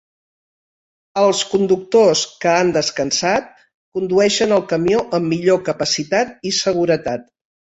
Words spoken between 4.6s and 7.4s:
camió amb millor capacitat i seguretat.